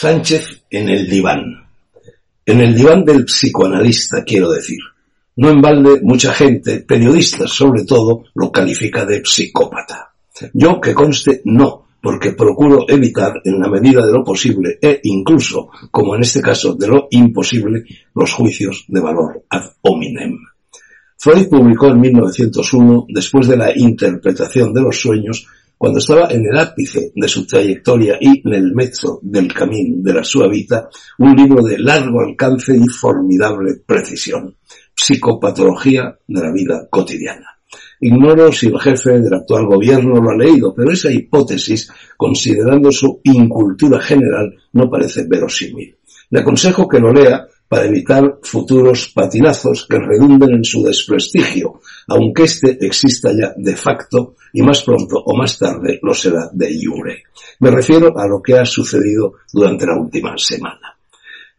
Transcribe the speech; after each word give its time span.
Sánchez 0.00 0.62
en 0.70 0.88
el 0.88 1.10
diván. 1.10 1.68
En 2.46 2.58
el 2.58 2.74
diván 2.74 3.04
del 3.04 3.26
psicoanalista, 3.26 4.24
quiero 4.24 4.50
decir. 4.50 4.78
No 5.36 5.50
en 5.50 5.60
balde, 5.60 6.00
mucha 6.02 6.32
gente, 6.32 6.80
periodistas 6.80 7.50
sobre 7.50 7.84
todo, 7.84 8.24
lo 8.34 8.50
califica 8.50 9.04
de 9.04 9.20
psicópata. 9.22 10.10
Yo, 10.54 10.80
que 10.80 10.94
conste, 10.94 11.42
no, 11.44 11.88
porque 12.00 12.32
procuro 12.32 12.86
evitar, 12.88 13.42
en 13.44 13.60
la 13.60 13.68
medida 13.68 14.06
de 14.06 14.12
lo 14.12 14.24
posible, 14.24 14.78
e 14.80 15.02
incluso, 15.02 15.68
como 15.90 16.14
en 16.14 16.22
este 16.22 16.40
caso, 16.40 16.72
de 16.72 16.88
lo 16.88 17.08
imposible, 17.10 17.84
los 18.14 18.32
juicios 18.32 18.86
de 18.88 19.00
valor 19.00 19.44
ad 19.50 19.64
hominem. 19.82 20.34
Freud 21.18 21.46
publicó 21.50 21.88
en 21.88 22.00
1901, 22.00 23.04
después 23.10 23.48
de 23.48 23.56
la 23.58 23.78
interpretación 23.78 24.72
de 24.72 24.80
los 24.80 24.98
sueños, 24.98 25.46
cuando 25.80 25.98
estaba 25.98 26.28
en 26.30 26.44
el 26.44 26.58
ápice 26.58 27.10
de 27.14 27.26
su 27.26 27.46
trayectoria 27.46 28.18
y 28.20 28.46
en 28.46 28.52
el 28.52 28.74
mezzo 28.74 29.18
del 29.22 29.50
camino 29.50 29.96
de 30.02 30.12
la 30.12 30.22
sua 30.22 30.46
vita, 30.46 30.90
un 31.16 31.34
libro 31.34 31.62
de 31.62 31.78
largo 31.78 32.20
alcance 32.20 32.76
y 32.76 32.86
formidable 32.86 33.76
precisión, 33.86 34.58
Psicopatología 34.94 36.18
de 36.28 36.42
la 36.42 36.52
vida 36.52 36.86
cotidiana. 36.90 37.46
Ignoro 37.98 38.52
si 38.52 38.66
el 38.66 38.78
jefe 38.78 39.20
del 39.20 39.32
actual 39.32 39.64
gobierno 39.64 40.20
lo 40.20 40.28
ha 40.28 40.36
leído, 40.36 40.74
pero 40.74 40.92
esa 40.92 41.10
hipótesis, 41.10 41.90
considerando 42.14 42.92
su 42.92 43.22
incultura 43.24 44.02
general, 44.02 44.54
no 44.74 44.90
parece 44.90 45.24
verosímil. 45.26 45.96
Le 46.28 46.40
aconsejo 46.40 46.86
que 46.86 47.00
lo 47.00 47.10
lea 47.10 47.48
para 47.70 47.86
evitar 47.86 48.40
futuros 48.42 49.12
patinazos 49.14 49.86
que 49.88 49.96
redunden 49.96 50.54
en 50.54 50.64
su 50.64 50.82
desprestigio, 50.82 51.80
aunque 52.08 52.42
éste 52.42 52.76
exista 52.84 53.30
ya 53.30 53.54
de 53.56 53.76
facto 53.76 54.34
y 54.52 54.60
más 54.60 54.82
pronto 54.82 55.22
o 55.24 55.36
más 55.36 55.56
tarde 55.56 56.00
lo 56.02 56.12
será 56.12 56.50
de 56.52 56.68
iure. 56.68 57.22
Me 57.60 57.70
refiero 57.70 58.18
a 58.18 58.26
lo 58.26 58.42
que 58.42 58.58
ha 58.58 58.64
sucedido 58.64 59.34
durante 59.52 59.86
la 59.86 59.96
última 59.96 60.36
semana. 60.36 60.98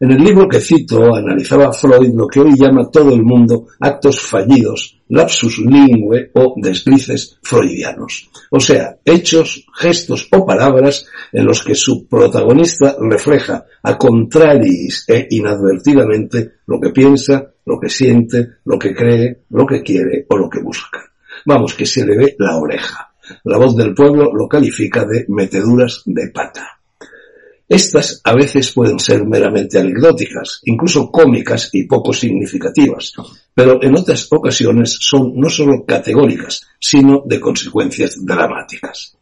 En 0.02 0.10
el 0.10 0.18
libro 0.18 0.48
que 0.48 0.58
cito 0.58 1.14
analizaba 1.14 1.72
Freud 1.72 2.12
lo 2.12 2.26
que 2.26 2.40
hoy 2.40 2.54
llama 2.58 2.90
todo 2.90 3.14
el 3.14 3.22
mundo 3.22 3.68
actos 3.78 4.20
fallidos, 4.20 5.00
lapsus 5.08 5.58
lingue 5.58 6.32
o 6.34 6.54
deslices 6.56 7.38
freudianos. 7.40 8.28
O 8.50 8.58
sea, 8.58 8.98
hechos, 9.04 9.64
gestos 9.72 10.26
o 10.32 10.44
palabras 10.44 11.06
en 11.32 11.46
los 11.46 11.62
que 11.62 11.76
su 11.76 12.08
protagonista 12.08 12.96
refleja 12.98 13.64
a 13.80 13.96
contraris 13.96 15.04
e 15.06 15.28
inadvertidamente 15.30 16.54
lo 16.66 16.80
que 16.80 16.90
piensa, 16.90 17.52
lo 17.64 17.78
que 17.78 17.88
siente, 17.88 18.54
lo 18.64 18.80
que 18.80 18.92
cree, 18.92 19.44
lo 19.50 19.64
que 19.64 19.82
quiere 19.84 20.26
o 20.28 20.36
lo 20.36 20.50
que 20.50 20.60
busca. 20.60 20.98
Vamos, 21.46 21.74
que 21.74 21.86
se 21.86 22.04
le 22.04 22.16
ve 22.16 22.34
la 22.40 22.56
oreja. 22.56 23.12
La 23.44 23.56
voz 23.56 23.76
del 23.76 23.94
pueblo 23.94 24.32
lo 24.34 24.48
califica 24.48 25.04
de 25.04 25.26
meteduras 25.28 26.02
de 26.06 26.28
pata. 26.34 26.81
Estas 27.68 28.20
a 28.24 28.34
veces 28.34 28.72
pueden 28.72 28.98
ser 28.98 29.24
meramente 29.24 29.78
anecdóticas, 29.78 30.60
incluso 30.64 31.10
cómicas 31.10 31.70
y 31.72 31.84
poco 31.84 32.12
significativas, 32.12 33.12
pero 33.54 33.82
en 33.82 33.96
otras 33.96 34.26
ocasiones 34.30 34.98
son 35.00 35.32
no 35.36 35.48
solo 35.48 35.84
categóricas, 35.86 36.66
sino 36.78 37.22
de 37.24 37.40
consecuencias 37.40 38.16
dramáticas. 38.24 39.16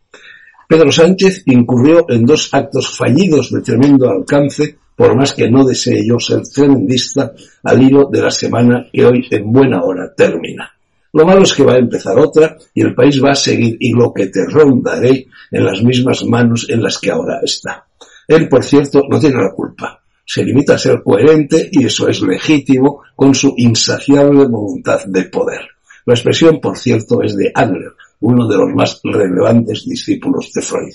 Pedro 0.69 0.93
Sánchez 0.93 1.43
incurrió 1.47 2.06
en 2.09 2.25
dos 2.25 2.49
actos 2.53 2.97
fallidos 2.97 3.51
de 3.51 3.61
tremendo 3.61 4.09
alcance, 4.09 4.78
por 4.95 5.17
más 5.17 5.34
que 5.34 5.51
no 5.51 5.65
desee 5.65 6.07
yo 6.07 6.19
ser 6.19 6.43
tremendista, 6.43 7.33
al 7.65 7.83
hilo 7.83 8.09
de 8.11 8.22
la 8.22 8.31
semana 8.31 8.87
que 8.93 9.05
hoy 9.05 9.27
en 9.31 9.53
buena 9.53 9.83
hora 9.83 10.12
termina. 10.17 10.71
Lo 11.12 11.27
malo 11.27 11.43
es 11.43 11.55
que 11.55 11.65
va 11.65 11.72
a 11.75 11.78
empezar 11.78 12.17
otra 12.19 12.57
y 12.72 12.83
el 12.83 12.95
país 12.95 13.21
va 13.22 13.33
a 13.33 13.34
seguir 13.34 13.77
y 13.81 13.93
lo 13.93 14.12
que 14.12 14.27
te 14.27 14.47
rondaré 14.47 15.27
en 15.51 15.65
las 15.65 15.83
mismas 15.83 16.25
manos 16.25 16.67
en 16.69 16.83
las 16.83 16.99
que 16.99 17.11
ahora 17.11 17.41
está. 17.43 17.87
Él, 18.30 18.48
por 18.48 18.62
cierto, 18.62 19.02
no 19.10 19.18
tiene 19.18 19.42
la 19.42 19.50
culpa. 19.50 20.00
Se 20.24 20.44
limita 20.44 20.74
a 20.74 20.78
ser 20.78 21.02
coherente 21.02 21.68
y 21.72 21.84
eso 21.84 22.06
es 22.06 22.22
legítimo 22.22 23.02
con 23.16 23.34
su 23.34 23.54
insaciable 23.56 24.46
voluntad 24.46 25.00
de 25.04 25.24
poder. 25.24 25.62
La 26.06 26.14
expresión, 26.14 26.60
por 26.60 26.78
cierto, 26.78 27.24
es 27.24 27.36
de 27.36 27.50
Adler, 27.52 27.92
uno 28.20 28.46
de 28.46 28.56
los 28.56 28.72
más 28.72 29.00
relevantes 29.02 29.84
discípulos 29.84 30.52
de 30.54 30.62
Freud. 30.62 30.94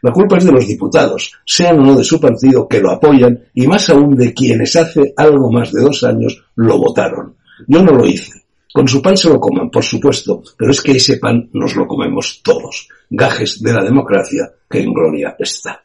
La 0.00 0.10
culpa 0.10 0.38
es 0.38 0.46
de 0.46 0.52
los 0.52 0.66
diputados, 0.66 1.34
sean 1.44 1.80
o 1.80 1.82
no 1.82 1.98
de 1.98 2.04
su 2.04 2.18
partido, 2.18 2.66
que 2.66 2.80
lo 2.80 2.92
apoyan 2.92 3.44
y 3.52 3.66
más 3.66 3.90
aún 3.90 4.16
de 4.16 4.32
quienes 4.32 4.74
hace 4.74 5.12
algo 5.18 5.52
más 5.52 5.72
de 5.72 5.82
dos 5.82 6.02
años 6.02 6.42
lo 6.54 6.78
votaron. 6.78 7.36
Yo 7.68 7.82
no 7.82 7.92
lo 7.92 8.06
hice. 8.06 8.32
Con 8.72 8.88
su 8.88 9.02
pan 9.02 9.18
se 9.18 9.28
lo 9.28 9.38
coman, 9.38 9.68
por 9.68 9.84
supuesto, 9.84 10.42
pero 10.56 10.70
es 10.70 10.80
que 10.80 10.92
ese 10.92 11.18
pan 11.18 11.50
nos 11.52 11.76
lo 11.76 11.86
comemos 11.86 12.40
todos. 12.42 12.88
Gajes 13.10 13.62
de 13.62 13.74
la 13.74 13.84
democracia 13.84 14.50
que 14.66 14.80
en 14.80 14.94
gloria 14.94 15.36
está. 15.38 15.84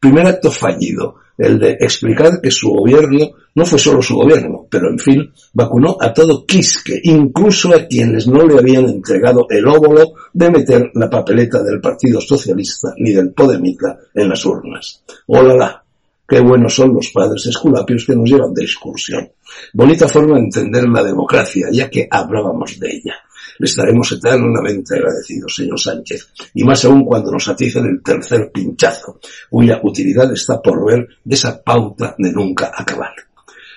Primer 0.00 0.26
acto 0.26 0.50
fallido, 0.50 1.16
el 1.36 1.58
de 1.58 1.72
explicar 1.72 2.40
que 2.40 2.50
su 2.50 2.70
gobierno 2.70 3.32
no 3.54 3.66
fue 3.66 3.78
solo 3.78 4.00
su 4.00 4.14
gobierno, 4.14 4.66
pero 4.70 4.88
en 4.88 4.98
fin, 4.98 5.30
vacunó 5.52 5.98
a 6.00 6.12
todo 6.14 6.46
Quisque, 6.46 7.00
incluso 7.04 7.74
a 7.74 7.86
quienes 7.86 8.26
no 8.26 8.46
le 8.46 8.58
habían 8.58 8.86
entregado 8.86 9.46
el 9.50 9.66
óvulo 9.68 10.14
de 10.32 10.50
meter 10.50 10.90
la 10.94 11.10
papeleta 11.10 11.62
del 11.62 11.82
Partido 11.82 12.18
Socialista 12.18 12.94
ni 12.96 13.12
del 13.12 13.32
Podemita 13.32 13.98
en 14.14 14.30
las 14.30 14.44
urnas. 14.46 15.02
¡Hola! 15.26 15.84
Qué 16.26 16.40
buenos 16.40 16.74
son 16.74 16.94
los 16.94 17.10
padres 17.10 17.44
esculapios 17.46 18.06
que 18.06 18.14
nos 18.14 18.30
llevan 18.30 18.54
de 18.54 18.62
excursión. 18.62 19.28
Bonita 19.74 20.08
forma 20.08 20.36
de 20.36 20.44
entender 20.44 20.84
la 20.88 21.02
democracia, 21.02 21.68
ya 21.72 21.90
que 21.90 22.06
hablábamos 22.08 22.78
de 22.78 22.88
ella. 22.88 23.14
Le 23.60 23.66
estaremos 23.66 24.10
eternamente 24.10 24.96
agradecidos, 24.96 25.54
señor 25.54 25.78
Sánchez, 25.78 26.32
y 26.54 26.64
más 26.64 26.82
aún 26.86 27.04
cuando 27.04 27.30
nos 27.30 27.46
aticen 27.46 27.84
el 27.84 28.02
tercer 28.02 28.50
pinchazo, 28.50 29.20
cuya 29.50 29.78
utilidad 29.82 30.32
está 30.32 30.62
por 30.62 30.82
ver 30.86 31.06
de 31.22 31.34
esa 31.34 31.62
pauta 31.62 32.14
de 32.16 32.32
nunca 32.32 32.72
acabar. 32.74 33.12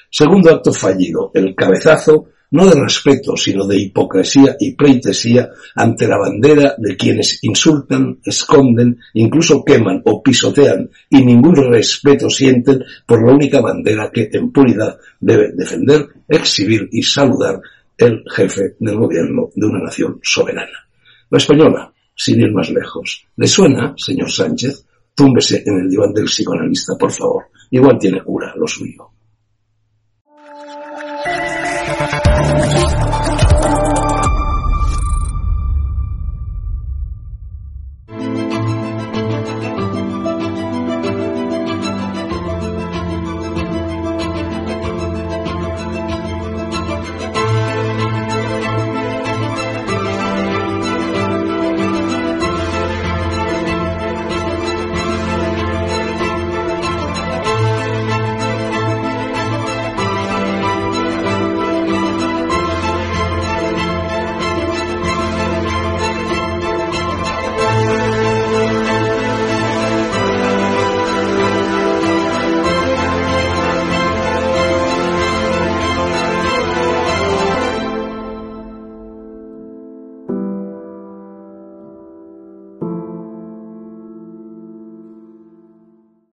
Segundo 0.10 0.52
acto 0.52 0.72
fallido, 0.72 1.32
el 1.34 1.54
cabezazo 1.54 2.28
no 2.52 2.66
de 2.66 2.80
respeto, 2.80 3.36
sino 3.36 3.68
de 3.68 3.78
hipocresía 3.78 4.56
y 4.58 4.74
pleitesía 4.74 5.50
ante 5.76 6.08
la 6.08 6.18
bandera 6.18 6.76
de 6.78 6.96
quienes 6.96 7.40
insultan, 7.42 8.20
esconden, 8.24 9.00
incluso 9.16 9.66
queman 9.66 10.02
o 10.06 10.24
pisotean 10.24 10.90
y 11.10 11.26
ningún 11.26 11.56
respeto 11.56 12.30
sienten 12.30 12.86
por 13.06 13.26
la 13.26 13.34
única 13.34 13.60
bandera 13.60 14.10
que 14.14 14.30
en 14.32 14.50
puridad 14.50 14.98
debe 15.20 15.52
defender, 15.54 16.08
exhibir 16.30 16.88
y 16.92 17.04
saludar 17.04 17.60
el 17.98 18.24
jefe 18.30 18.76
del 18.80 18.98
gobierno 18.98 19.50
de 19.56 19.68
una 19.68 19.80
nación 19.80 20.20
soberana. 20.22 20.88
La 21.30 21.38
española, 21.38 21.94
sin 22.16 22.42
ir 22.42 22.52
más 22.52 22.70
lejos. 22.70 23.26
¿Le 23.38 23.48
suena, 23.48 23.94
señor 23.98 24.32
Sánchez? 24.32 24.86
Túmbese 25.16 25.64
en 25.66 25.82
el 25.82 25.90
diván 25.90 26.14
del 26.14 26.26
psicoanalista, 26.26 26.96
por 26.98 27.12
favor. 27.12 27.46
Igual 27.72 27.98
tiene 28.00 28.24
cura 28.24 28.54
lo 28.56 28.68
suyo. 28.68 29.10